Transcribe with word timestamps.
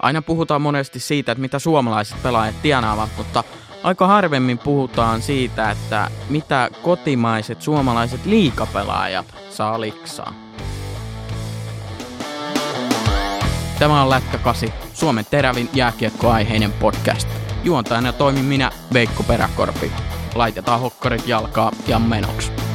Aina 0.00 0.22
puhutaan 0.22 0.62
monesti 0.62 1.00
siitä, 1.00 1.32
että 1.32 1.42
mitä 1.42 1.58
suomalaiset 1.58 2.22
pelaajat 2.22 2.62
tienaavat, 2.62 3.10
mutta 3.16 3.44
aika 3.82 4.06
harvemmin 4.06 4.58
puhutaan 4.58 5.22
siitä, 5.22 5.70
että 5.70 6.10
mitä 6.28 6.70
kotimaiset 6.82 7.62
suomalaiset 7.62 8.26
liikapelaajat 8.26 9.26
saa 9.50 9.80
liksaa. 9.80 10.34
Tämä 13.78 14.02
on 14.02 14.10
Lätkä 14.10 14.38
8, 14.38 14.68
Suomen 14.94 15.24
terävin 15.30 15.68
jääkiekkoaiheinen 15.72 16.72
podcast. 16.72 17.28
Juontajana 17.64 18.12
toimin 18.12 18.44
minä, 18.44 18.70
Veikko 18.92 19.22
Peräkorpi. 19.22 19.92
Laitetaan 20.34 20.80
hokkarit 20.80 21.28
jalkaa 21.28 21.72
ja 21.86 21.98
menoksi. 21.98 22.65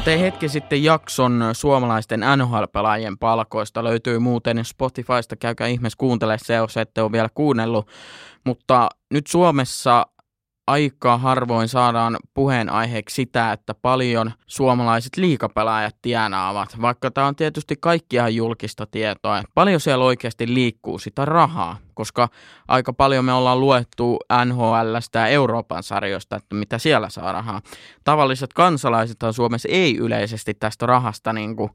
Mä 0.00 0.04
tein 0.04 0.20
hetki 0.20 0.48
sitten 0.48 0.84
jakson 0.84 1.44
suomalaisten 1.52 2.20
NHL-pelaajien 2.36 3.18
palkoista. 3.18 3.84
Löytyy 3.84 4.18
muuten 4.18 4.64
Spotifysta, 4.64 5.36
käykää 5.36 5.66
ihmeessä 5.66 5.96
kuuntele 5.96 6.36
se, 6.38 6.54
jos 6.54 6.76
ette 6.76 7.02
ole 7.02 7.12
vielä 7.12 7.28
kuunnellut. 7.34 7.88
Mutta 8.44 8.88
nyt 9.10 9.26
Suomessa 9.26 10.06
aika 10.70 11.18
harvoin 11.18 11.68
saadaan 11.68 12.16
puheenaiheeksi 12.34 13.14
sitä, 13.14 13.52
että 13.52 13.74
paljon 13.74 14.32
suomalaiset 14.46 15.16
liikapelaajat 15.16 15.96
tienaavat, 16.02 16.80
vaikka 16.82 17.10
tämä 17.10 17.26
on 17.26 17.36
tietysti 17.36 17.76
kaikkia 17.80 18.28
julkista 18.28 18.86
tietoa. 18.90 19.42
Paljon 19.54 19.80
siellä 19.80 20.04
oikeasti 20.04 20.54
liikkuu 20.54 20.98
sitä 20.98 21.24
rahaa, 21.24 21.76
koska 21.94 22.28
aika 22.68 22.92
paljon 22.92 23.24
me 23.24 23.32
ollaan 23.32 23.60
luettu 23.60 24.18
NHLstä 24.44 25.18
ja 25.18 25.26
Euroopan 25.26 25.82
sarjoista, 25.82 26.36
että 26.36 26.54
mitä 26.54 26.78
siellä 26.78 27.08
saa 27.08 27.32
rahaa. 27.32 27.60
Tavalliset 28.04 28.52
kansalaisethan 28.52 29.32
Suomessa 29.32 29.68
ei 29.72 29.96
yleisesti 29.96 30.54
tästä 30.54 30.86
rahasta 30.86 31.32
niin 31.32 31.56
kuin 31.56 31.70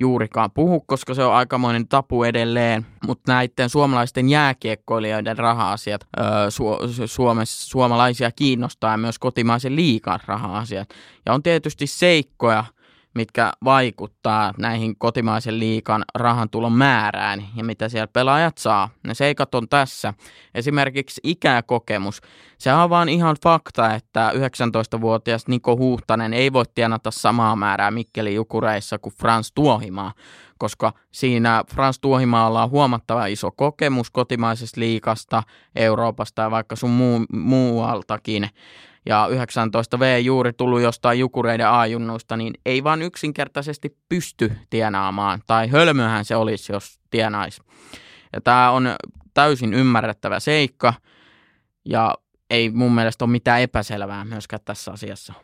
juurikaan 0.00 0.50
puhu, 0.50 0.80
koska 0.80 1.14
se 1.14 1.24
on 1.24 1.34
aikamoinen 1.34 1.88
tapu 1.88 2.24
edelleen, 2.24 2.86
mutta 3.06 3.32
näiden 3.32 3.68
suomalaisten 3.70 4.28
jääkiekkoilijoiden 4.28 5.38
raha-asiat 5.38 6.06
öö, 6.18 6.24
Su- 6.50 7.06
Suomessa, 7.06 7.68
suomalaisia 7.70 8.30
kiinnostaa 8.30 8.90
ja 8.90 8.96
myös 8.96 9.18
kotimaisen 9.18 9.76
liikan 9.76 10.20
raha-asiat. 10.26 10.88
Ja 11.26 11.34
on 11.34 11.42
tietysti 11.42 11.86
seikkoja, 11.86 12.64
mitkä 13.14 13.52
vaikuttaa 13.64 14.54
näihin 14.58 14.96
kotimaisen 14.96 15.58
liikan 15.58 16.04
rahantulon 16.14 16.72
määrään 16.72 17.44
ja 17.56 17.64
mitä 17.64 17.88
siellä 17.88 18.06
pelaajat 18.06 18.58
saa. 18.58 18.88
Ne 19.02 19.14
seikat 19.14 19.54
on 19.54 19.68
tässä. 19.68 20.14
Esimerkiksi 20.54 21.20
ikäkokemus. 21.24 22.20
Se 22.58 22.72
on 22.72 22.90
vaan 22.90 23.08
ihan 23.08 23.36
fakta, 23.42 23.94
että 23.94 24.32
19-vuotias 24.34 25.48
Niko 25.48 25.76
Huhtanen 25.76 26.34
ei 26.34 26.52
voi 26.52 26.64
tienata 26.74 27.10
samaa 27.10 27.56
määrää 27.56 27.90
Mikkeli 27.90 28.34
Jukureissa 28.34 28.98
kuin 28.98 29.14
Frans 29.14 29.52
Tuohimaa, 29.52 30.12
koska 30.58 30.92
siinä 31.12 31.64
Frans 31.74 31.98
Tuohimaalla 32.00 32.62
on 32.62 32.70
huomattava 32.70 33.26
iso 33.26 33.50
kokemus 33.50 34.10
kotimaisesta 34.10 34.80
liikasta, 34.80 35.42
Euroopasta 35.76 36.42
ja 36.42 36.50
vaikka 36.50 36.76
sun 36.76 36.90
muu, 36.90 37.20
muualtakin 37.32 38.48
ja 39.06 39.28
19V 39.30 40.20
juuri 40.22 40.52
tullut 40.52 40.80
jostain 40.80 41.18
jukureiden 41.18 41.68
ajunnuista, 41.68 42.36
niin 42.36 42.54
ei 42.66 42.84
vaan 42.84 43.02
yksinkertaisesti 43.02 43.96
pysty 44.08 44.52
tienaamaan, 44.70 45.42
tai 45.46 45.68
hölmöhän 45.68 46.24
se 46.24 46.36
olisi, 46.36 46.72
jos 46.72 47.00
tienaisi. 47.10 47.62
Ja 48.32 48.40
tämä 48.40 48.70
on 48.70 48.96
täysin 49.34 49.74
ymmärrettävä 49.74 50.40
seikka, 50.40 50.94
ja 51.84 52.14
ei 52.50 52.70
mun 52.70 52.94
mielestä 52.94 53.24
ole 53.24 53.32
mitään 53.32 53.60
epäselvää 53.60 54.24
myöskään 54.24 54.62
tässä 54.64 54.92
asiassa. 54.92 55.34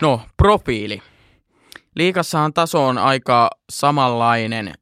No, 0.00 0.20
profiili. 0.36 1.02
Liikassahan 1.96 2.52
taso 2.52 2.86
on 2.86 2.98
aika 2.98 3.50
samanlainen, 3.70 4.74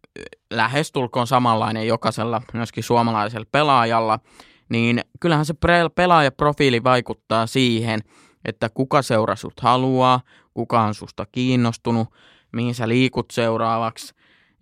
lähestulkoon 0.51 1.27
samanlainen 1.27 1.87
jokaisella 1.87 2.43
myöskin 2.53 2.85
suomalaisella 2.85 3.47
pelaajalla– 3.53 4.19
niin 4.69 5.01
kyllähän 5.21 5.47
se 5.47 5.55
pelaajaprofiili 5.95 6.85
vaikuttaa 6.85 7.47
siihen, 7.47 8.01
että 8.45 8.69
kuka 8.69 9.03
seura 9.03 9.37
sut 9.37 9.61
haluaa, 9.61 10.21
kuka 10.55 10.83
on 10.83 10.95
susta 10.95 11.27
kiinnostunut, 11.33 12.09
mihin 12.53 12.75
sä 12.75 12.89
liikut 12.89 13.31
seuraavaksi. 13.31 14.15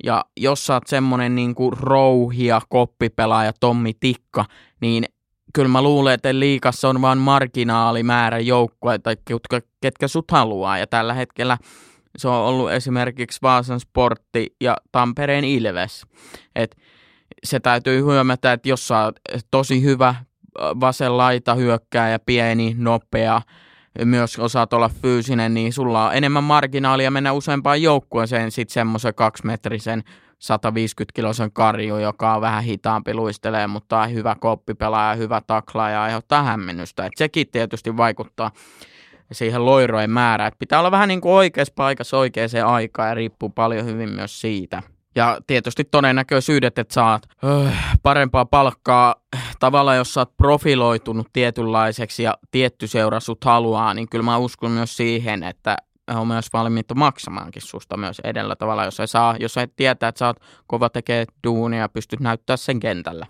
Ja 0.05 0.25
jos 0.37 0.67
sä 0.67 0.75
oot 0.75 0.87
semmonen 0.87 1.35
niinku 1.35 1.71
rouhia 1.71 2.61
koppipelaaja 2.69 3.53
Tommi 3.61 3.93
Tikka, 4.01 4.45
niin 4.81 5.05
kyllä 5.55 5.69
mä 5.69 5.83
luulen, 5.83 6.15
että 6.15 6.39
liikassa 6.39 6.89
on 6.89 7.03
vain 7.03 7.19
marginaalimäärä 7.19 8.39
joukkueita, 8.39 9.11
ketkä, 9.17 9.61
ketkä 9.81 10.09
sut 10.09 10.31
haluaa. 10.31 10.79
Ja 10.79 10.87
tällä 10.87 11.15
hetkellä 11.15 11.59
se 12.17 12.29
on 12.29 12.35
ollut 12.35 12.71
esimerkiksi 12.71 13.39
Vaasan 13.43 13.81
Sportti 13.81 14.57
ja 14.61 14.77
Tampereen 14.93 15.45
Ilves. 15.45 16.07
Et 16.57 16.77
se 17.45 17.61
täytyy 17.61 18.03
hyömätä, 18.05 18.53
että 18.53 18.69
jos 18.69 18.89
sä 18.89 19.13
tosi 19.51 19.83
hyvä 19.83 20.15
vasen 20.59 21.17
laita 21.17 21.55
hyökkää 21.55 22.11
ja 22.11 22.19
pieni, 22.19 22.75
nopea, 22.79 23.43
myös 24.05 24.39
osaat 24.39 24.73
olla 24.73 24.89
fyysinen, 25.03 25.55
niin 25.55 25.73
sulla 25.73 26.07
on 26.07 26.15
enemmän 26.15 26.45
marginaalia 26.45 27.11
mennä 27.11 27.33
useampaan 27.33 27.83
joukkueeseen 27.83 28.51
sitten 28.51 28.75
semmoisen 28.75 29.15
kaksimetrisen 29.15 30.03
150-kilosen 30.43 31.53
karju, 31.53 31.99
joka 31.99 32.35
on 32.35 32.41
vähän 32.41 32.65
hitaampi 32.65 33.15
luistelee, 33.15 33.67
mutta 33.67 34.07
hyvä 34.07 34.37
koppipelaaja, 34.41 35.15
hyvä 35.15 35.41
taklaaja 35.47 35.95
ja 35.95 36.03
aiheuttaa 36.03 36.43
hämmennystä. 36.43 37.07
Et 37.07 37.13
sekin 37.17 37.47
tietysti 37.53 37.97
vaikuttaa 37.97 38.51
siihen 39.33 39.67
loirojen 39.67 40.11
määrään. 40.11 40.49
Et 40.49 40.59
pitää 40.59 40.79
olla 40.79 40.91
vähän 40.91 41.09
niin 41.09 41.21
kuin 41.21 41.33
oikeassa 41.33 41.75
paikassa 41.77 42.19
oikeaan 42.19 42.49
aikaan 42.67 43.09
ja 43.09 43.15
riippuu 43.15 43.49
paljon 43.49 43.87
hyvin 43.87 44.11
myös 44.11 44.41
siitä. 44.41 44.83
Ja 45.15 45.39
tietysti 45.47 45.85
todennäköisyydet, 45.85 46.79
että 46.79 46.95
saat 46.95 47.23
öö, 47.45 47.69
parempaa 48.03 48.45
palkkaa 48.45 49.15
tavalla, 49.61 49.95
jos 49.95 50.15
sä 50.15 50.21
oot 50.21 50.37
profiloitunut 50.37 51.27
tietynlaiseksi 51.33 52.23
ja 52.23 52.35
tietty 52.51 52.87
seura 52.87 53.21
sut 53.21 53.45
haluaa, 53.45 53.95
niin 53.95 54.09
kyllä 54.09 54.25
mä 54.25 54.37
uskon 54.37 54.71
myös 54.71 54.97
siihen, 54.97 55.43
että 55.43 55.77
on 56.11 56.27
myös 56.27 56.53
valmiita 56.53 56.95
maksamaankin 56.95 57.63
susta 57.63 57.97
myös 57.97 58.21
edellä 58.25 58.57
tavalla, 58.57 58.85
jos 58.85 59.01
ei 59.01 59.09
saa, 59.09 59.37
jos 59.41 59.57
et 59.57 59.77
tietää, 59.77 60.09
että 60.09 60.19
sä 60.19 60.27
oot 60.27 60.37
kova 60.67 60.89
tekee 60.89 61.25
duunia 61.47 61.81
ja 61.81 61.89
pystyt 61.89 62.21
näyttää 62.21 62.57
sen 62.57 62.81
kentällä. 62.81 63.27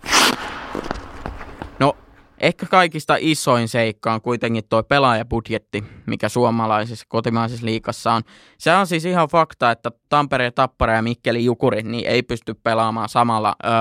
Ehkä 2.42 2.66
kaikista 2.66 3.16
isoin 3.20 3.68
seikka 3.68 4.12
on 4.12 4.20
kuitenkin 4.20 4.64
tuo 4.68 4.82
pelaajabudjetti, 4.82 5.84
mikä 6.06 6.28
suomalaisessa 6.28 7.06
kotimaisessa 7.08 7.66
liikassa 7.66 8.12
on. 8.12 8.22
Se 8.58 8.72
on 8.72 8.86
siis 8.86 9.04
ihan 9.04 9.28
fakta, 9.28 9.70
että 9.70 9.90
Tampere, 10.08 10.50
Tappara 10.50 10.94
ja 10.94 11.02
Mikkeli 11.02 11.44
Jukuri 11.44 11.82
niin 11.82 12.06
ei 12.06 12.22
pysty 12.22 12.54
pelaamaan 12.54 13.08
samalla 13.08 13.56
öö, 13.64 13.72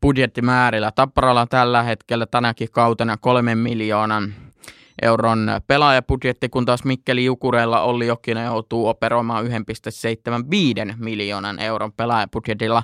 budjettimäärillä. 0.00 0.92
Tapparalla 0.92 1.46
tällä 1.46 1.82
hetkellä 1.82 2.26
tänäkin 2.26 2.68
kautena 2.70 3.16
kolmen 3.16 3.58
miljoonan 3.58 4.34
euron 5.02 5.50
pelaajabudjetti, 5.66 6.48
kun 6.48 6.66
taas 6.66 6.84
Mikkeli 6.84 7.24
Jukureilla 7.24 7.80
oli 7.80 8.06
Jokinen 8.06 8.44
joutuu 8.46 8.88
operoimaan 8.88 9.46
1,75 9.46 9.50
miljoonan 10.98 11.58
euron 11.58 11.92
pelaajabudjetilla. 11.92 12.82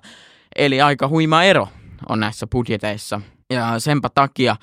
Eli 0.56 0.80
aika 0.80 1.08
huima 1.08 1.44
ero 1.44 1.68
on 2.08 2.20
näissä 2.20 2.46
budjeteissa. 2.46 3.20
Ja 3.52 3.78
senpä 3.78 4.08
takia, 4.14 4.56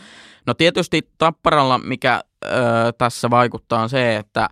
no 0.45 0.53
tietysti 0.53 1.09
Tapparalla, 1.17 1.77
mikä 1.77 2.23
ö, 2.45 2.50
tässä 2.97 3.29
vaikuttaa 3.29 3.81
on 3.81 3.89
se, 3.89 4.16
että 4.16 4.50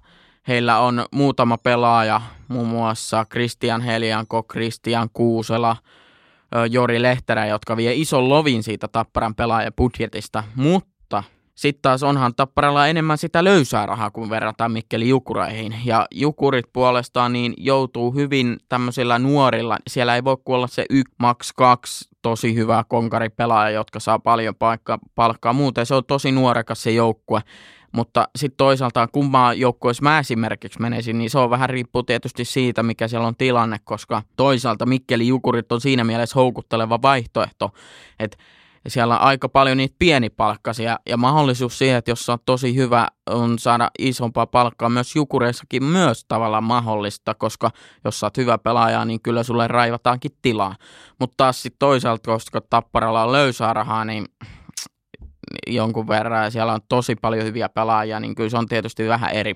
heillä 0.48 0.80
on 0.80 1.06
muutama 1.12 1.58
pelaaja, 1.58 2.22
muun 2.48 2.68
muassa 2.68 3.26
Christian 3.32 3.82
Helianko, 3.82 4.44
Christian 4.44 5.10
Kuusela, 5.14 5.76
ö, 6.56 6.66
Jori 6.66 7.02
Lehterä, 7.02 7.46
jotka 7.46 7.78
vie 7.78 7.94
ison 7.96 8.30
lovin 8.30 8.64
siitä 8.64 8.88
Tapparan 8.88 9.36
pelaajabudjetista, 9.36 10.44
mutta 10.56 11.24
sitten 11.58 11.82
taas 11.82 12.04
onhan 12.04 12.36
Tapparalla 12.36 12.88
enemmän 12.88 13.18
sitä 13.18 13.44
löysää 13.44 13.86
rahaa, 13.86 14.12
kun 14.12 14.30
verrataan 14.30 14.72
Mikkeli 14.72 15.10
Jukuraihin. 15.10 15.76
Ja 15.86 16.08
Jukurit 16.12 16.66
puolestaan 16.74 17.34
niin 17.34 17.54
joutuu 17.58 18.12
hyvin 18.12 18.58
tämmöisillä 18.70 19.20
nuorilla, 19.20 19.78
siellä 19.88 20.16
ei 20.16 20.24
voi 20.24 20.38
kuolla 20.46 20.68
se 20.68 20.86
y 20.90 21.02
max 21.20 21.52
kaksi 21.56 22.10
tosi 22.22 22.56
hyvä 22.56 22.84
konkaripelaaja, 22.88 23.76
jotka 23.76 24.00
saa 24.00 24.20
paljon 24.20 24.56
paikka, 24.56 25.00
palkkaa. 25.16 25.54
Muuten 25.54 25.86
se 25.86 25.96
on 25.96 26.06
tosi 26.06 26.32
nuorekas 26.32 26.84
se 26.84 26.92
joukkue. 26.92 27.42
Mutta 27.92 28.28
sitten 28.36 28.58
toisaalta 28.58 29.08
kummaa 29.08 29.54
joukkueessa 29.54 30.04
mä 30.04 30.20
esimerkiksi 30.20 30.82
menisin, 30.82 31.18
niin 31.18 31.30
se 31.30 31.40
on 31.40 31.50
vähän 31.50 31.70
riippuu 31.70 32.04
tietysti 32.04 32.46
siitä, 32.46 32.84
mikä 32.84 33.08
siellä 33.08 33.28
on 33.28 33.36
tilanne, 33.36 33.78
koska 33.84 34.22
toisaalta 34.36 34.86
Mikkeli 34.86 35.28
Jukurit 35.28 35.72
on 35.72 35.82
siinä 35.82 36.04
mielessä 36.04 36.36
houkutteleva 36.36 37.02
vaihtoehto, 37.02 37.70
että 38.20 38.38
siellä 38.88 39.16
on 39.16 39.22
aika 39.22 39.50
paljon 39.50 39.78
niitä 39.78 39.96
pienipalkkaisia 40.00 41.00
ja 41.10 41.18
mahdollisuus 41.18 41.78
siihen, 41.78 41.98
että 41.98 42.12
jos 42.12 42.30
oot 42.30 42.42
tosi 42.46 42.76
hyvä, 42.76 43.08
on 43.30 43.60
saada 43.60 43.92
isompaa 44.00 44.46
palkkaa 44.46 44.90
myös 44.90 45.16
jukureissakin 45.16 45.84
myös 45.84 46.26
tavallaan 46.28 46.64
mahdollista, 46.64 47.34
koska 47.34 47.72
jos 48.06 48.20
sä 48.20 48.26
oot 48.26 48.38
hyvä 48.38 48.58
pelaaja, 48.58 49.06
niin 49.06 49.22
kyllä 49.22 49.44
sulle 49.44 49.68
raivataankin 49.68 50.32
tilaa. 50.42 50.76
Mutta 51.20 51.34
taas 51.38 51.62
sitten 51.62 51.80
toisaalta, 51.80 52.32
koska 52.32 52.62
Tapparalla 52.62 53.24
on 53.24 53.32
löysää 53.32 53.74
rahaa, 53.74 54.06
niin 54.06 54.26
jonkun 55.68 56.08
verran 56.08 56.44
ja 56.44 56.52
siellä 56.52 56.74
on 56.74 56.82
tosi 56.90 57.16
paljon 57.16 57.46
hyviä 57.46 57.70
pelaajia, 57.70 58.20
niin 58.20 58.36
kyllä 58.36 58.50
se 58.50 58.58
on 58.58 58.68
tietysti 58.68 59.08
vähän 59.08 59.32
eri. 59.32 59.54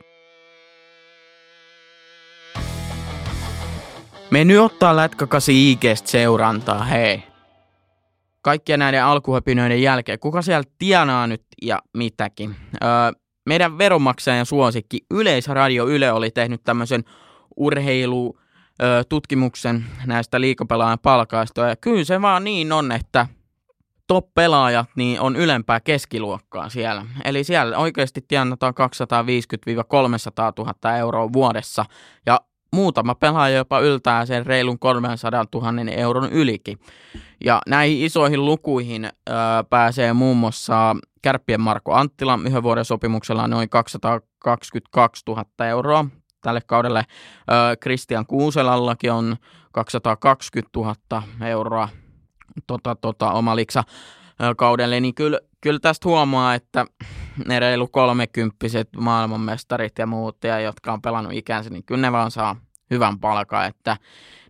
Me 4.30 4.46
nyt 4.46 4.60
ottaa 4.60 4.96
lätkäkasi 4.96 5.72
IGstä 5.72 6.10
seurantaa, 6.10 6.84
hei. 6.84 7.31
Kaikkien 8.42 8.80
näiden 8.80 9.04
alkuhöpinöiden 9.04 9.82
jälkeen, 9.82 10.20
kuka 10.20 10.42
siellä 10.42 10.64
tienaa 10.78 11.28
nyt 11.28 11.44
ja 11.62 11.80
mitäkin. 11.98 12.56
Öö, 12.84 12.90
meidän 13.46 13.78
veronmaksajan 13.78 14.46
suosikki 14.46 15.00
Yleisradio 15.12 15.88
Yle 15.88 16.12
oli 16.12 16.32
tehnyt 16.32 16.64
tämmöisen 16.64 17.04
urheilu 17.58 18.38
tutkimuksen 19.10 19.86
näistä 20.06 20.42
liikapelaajan 20.42 21.00
palkaista. 21.00 21.62
Ja 21.62 21.76
kyllä 21.76 22.04
se 22.04 22.22
vaan 22.22 22.44
niin 22.44 22.72
on, 22.72 22.92
että 22.92 23.28
top-pelaajat 24.08 24.90
niin 24.96 25.20
on 25.22 25.36
ylempää 25.36 25.80
keskiluokkaa 25.80 26.70
siellä. 26.70 27.06
Eli 27.26 27.44
siellä 27.44 27.78
oikeasti 27.78 28.22
tienataan 28.28 28.74
250-300 28.74 28.78
000 30.58 30.98
euroa 30.98 31.34
vuodessa. 31.34 31.86
Ja 32.26 32.40
muutama 32.74 33.16
pelaaja 33.16 33.58
jopa 33.58 33.80
yltää 33.80 34.26
sen 34.26 34.46
reilun 34.46 34.80
300 34.80 35.46
000 35.54 35.92
euron 35.92 36.32
ylikin. 36.32 36.80
Ja 37.46 37.62
näihin 37.68 38.06
isoihin 38.06 38.46
lukuihin 38.46 39.06
ö, 39.06 39.34
pääsee 39.70 40.14
muun 40.14 40.38
muassa 40.38 40.96
Kärppien 41.22 41.62
Marko 41.62 41.94
Anttila 41.94 42.40
yhden 42.48 42.64
vuoden 42.64 42.86
sopimuksella 42.86 43.48
noin 43.48 43.70
222 43.70 45.24
000 45.28 45.46
euroa 45.68 46.06
tälle 46.42 46.62
kaudelle. 46.62 47.06
Kristian 47.80 48.26
Kuuselallakin 48.26 49.12
on 49.12 49.36
220 49.72 50.80
000 50.80 51.24
euroa 51.48 51.90
tota, 52.68 52.96
tota, 52.96 53.32
oma 53.32 53.56
liksa 53.56 53.84
kaudelle, 54.58 55.00
niin 55.00 55.16
kyllä, 55.16 55.40
kyllä 55.62 55.80
tästä 55.80 56.10
huomaa, 56.10 56.56
että 56.56 56.86
ne 57.48 57.60
reilu 57.60 57.88
kolmekymppiset 57.88 58.90
maailmanmestarit 58.98 59.98
ja 59.98 60.08
muut, 60.08 60.44
ja 60.44 60.60
jotka 60.60 60.94
on 60.94 61.02
pelannut 61.02 61.34
ikänsä, 61.34 61.70
niin 61.70 61.84
kyllä 61.84 62.02
ne 62.02 62.12
vaan 62.12 62.32
saa 62.32 62.56
hyvän 62.92 63.20
palkan, 63.20 63.66
että 63.66 63.98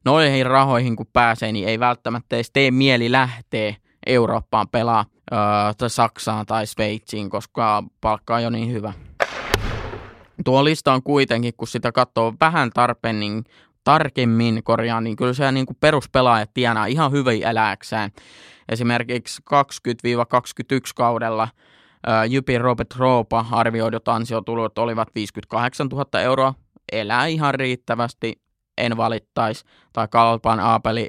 noihin 0.05 0.45
rahoihin 0.45 0.95
kun 0.95 1.07
pääsee, 1.13 1.51
niin 1.51 1.67
ei 1.67 1.79
välttämättä 1.79 2.35
edes 2.35 2.51
tee 2.51 2.71
mieli 2.71 3.11
lähteä 3.11 3.75
Eurooppaan 4.05 4.67
pelaa 4.69 5.05
öö, 5.33 5.37
tai 5.77 5.89
Saksaan 5.89 6.45
tai 6.45 6.67
Sveitsiin, 6.67 7.29
koska 7.29 7.83
palkka 8.01 8.35
on 8.35 8.43
jo 8.43 8.49
niin 8.49 8.71
hyvä. 8.71 8.93
Tuo 10.45 10.63
lista 10.63 10.93
on 10.93 11.03
kuitenkin, 11.03 11.53
kun 11.57 11.67
sitä 11.67 11.91
katsoo 11.91 12.33
vähän 12.39 12.69
tarpeen, 12.73 13.19
niin 13.19 13.43
tarkemmin 13.83 14.63
korjaan, 14.63 15.03
niin 15.03 15.15
kyllä 15.15 15.33
se 15.33 15.51
niin 15.51 15.65
kuin 15.65 15.77
peruspelaajat 15.79 16.49
tienaa 16.53 16.85
ihan 16.85 17.11
hyvin 17.11 17.43
eläksään. 17.43 18.11
Esimerkiksi 18.69 19.41
20-21 19.53 20.77
kaudella 20.95 21.47
Jypi 22.29 22.57
Robert 22.57 22.95
Roopa 22.97 23.45
arvioidut 23.51 24.07
ansiotulot 24.07 24.77
olivat 24.77 25.07
58 25.15 25.87
000 25.87 26.21
euroa. 26.21 26.53
Elää 26.91 27.25
ihan 27.25 27.55
riittävästi, 27.55 28.41
en 28.77 28.97
valittaisi. 28.97 29.65
Tai 29.93 30.07
Kalpan 30.07 30.59
Aapeli 30.59 31.07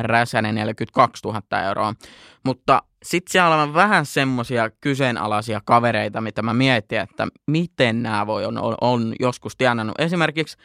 Räsänen 0.00 0.54
42 0.54 1.22
000 1.24 1.62
euroa. 1.62 1.94
Mutta 2.44 2.82
sitten 3.02 3.32
siellä 3.32 3.62
on 3.62 3.74
vähän 3.74 4.06
semmoisia 4.06 4.70
kyseenalaisia 4.80 5.60
kavereita, 5.64 6.20
mitä 6.20 6.42
mä 6.42 6.54
mietin, 6.54 7.00
että 7.00 7.26
miten 7.46 8.02
nämä 8.02 8.26
voi 8.26 8.44
on, 8.44 8.58
on 8.80 9.14
joskus 9.20 9.56
tienannut. 9.56 10.00
Esimerkiksi, 10.00 10.56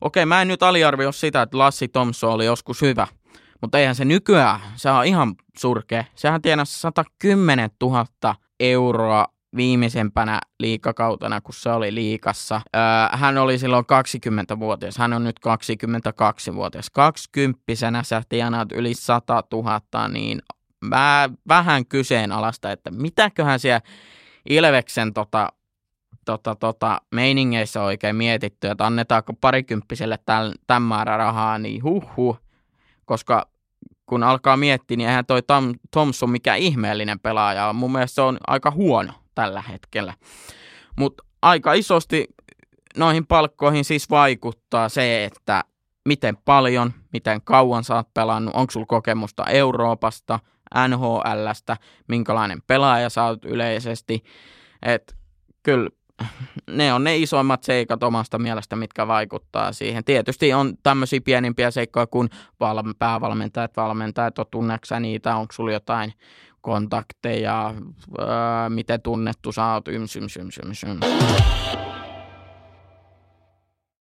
okei, 0.00 0.26
mä 0.26 0.42
en 0.42 0.48
nyt 0.48 0.62
aliarvioi 0.62 1.12
sitä, 1.12 1.42
että 1.42 1.58
Lassi 1.58 1.88
Thompson 1.88 2.32
oli 2.32 2.46
joskus 2.46 2.82
hyvä, 2.82 3.06
mutta 3.60 3.78
eihän 3.78 3.94
se 3.94 4.04
nykyään, 4.04 4.60
se 4.76 4.90
on 4.90 5.06
ihan 5.06 5.34
surkea. 5.58 6.04
Sehän 6.14 6.42
tienasi 6.42 6.80
110 6.80 7.70
000 7.82 8.34
euroa 8.60 9.26
viimeisempänä 9.56 10.40
liikakautena, 10.60 11.40
kun 11.40 11.54
se 11.54 11.70
oli 11.70 11.94
liikassa. 11.94 12.60
Öö, 12.76 12.82
hän 13.18 13.38
oli 13.38 13.58
silloin 13.58 13.84
20-vuotias, 13.84 14.98
hän 14.98 15.12
on 15.12 15.24
nyt 15.24 15.36
22-vuotias. 15.46 16.90
20 16.90 17.62
sä 18.02 18.22
tienaat 18.28 18.72
yli 18.72 18.94
100 18.94 19.42
000, 19.52 20.08
niin 20.08 20.42
mä 20.84 21.30
vähän 21.48 21.86
kyseenalaista, 21.86 22.72
että 22.72 22.90
mitäköhän 22.90 23.60
siellä 23.60 23.80
Ilveksen 24.48 25.14
tota, 25.14 25.48
tota, 26.32 26.54
tota, 26.54 27.00
meiningeissä 27.14 27.82
oikein 27.82 28.16
mietitty, 28.16 28.66
että 28.68 28.86
annetaanko 28.86 29.32
parikymppiselle 29.32 30.18
tämän 30.66 30.82
määrä 30.82 31.16
rahaa, 31.16 31.58
niin 31.58 31.82
huh, 31.82 32.38
koska 33.04 33.48
kun 34.06 34.22
alkaa 34.22 34.56
miettiä, 34.56 34.96
niin 34.96 35.08
eihän 35.08 35.26
toi 35.26 35.42
Tom, 35.42 35.74
Thompson 35.90 36.30
mikä 36.30 36.54
ihmeellinen 36.54 37.20
pelaaja 37.20 37.66
on. 37.66 37.76
Mun 37.76 37.92
mielestä 37.92 38.14
se 38.14 38.20
on 38.20 38.38
aika 38.46 38.70
huono 38.70 39.12
tällä 39.34 39.62
hetkellä. 39.62 40.14
Mutta 40.98 41.24
aika 41.42 41.72
isosti 41.72 42.26
noihin 42.96 43.26
palkkoihin 43.26 43.84
siis 43.84 44.10
vaikuttaa 44.10 44.88
se, 44.88 45.24
että 45.24 45.64
miten 46.08 46.36
paljon, 46.36 46.92
miten 47.12 47.40
kauan 47.44 47.84
sä 47.84 47.94
oot 47.94 48.14
pelannut, 48.14 48.54
onko 48.54 48.70
sulla 48.70 48.86
kokemusta 48.86 49.44
Euroopasta, 49.44 50.40
NHLstä, 50.88 51.76
minkälainen 52.08 52.62
pelaaja 52.66 53.10
sä 53.10 53.24
oot 53.24 53.44
yleisesti. 53.44 54.24
Et 54.82 55.16
kyllä 55.62 55.90
ne 56.70 56.92
on 56.92 57.04
ne 57.04 57.16
isoimmat 57.16 57.64
seikat 57.64 58.02
omasta 58.02 58.38
mielestä, 58.38 58.76
mitkä 58.76 59.06
vaikuttaa 59.06 59.72
siihen. 59.72 60.04
Tietysti 60.04 60.52
on 60.52 60.74
tämmöisiä 60.82 61.20
pienimpiä 61.24 61.70
seikkoja 61.70 62.06
kuin 62.06 62.28
val- 62.60 62.94
päävalmentajat, 62.98 63.76
valmentajat, 63.76 64.38
on 64.38 64.46
tunneksä 64.50 65.00
niitä, 65.00 65.36
onko 65.36 65.52
sulla 65.52 65.72
jotain 65.72 66.12
kontakteja, 66.60 67.74
öö, 68.18 68.26
miten 68.68 69.02
tunnettu 69.02 69.52
sä 69.52 69.72
oot, 69.72 69.88
yms, 69.88 70.16
yms, 70.16 70.36
yms, 70.36 70.58
yms, 70.58 70.84
yms. 70.84 71.97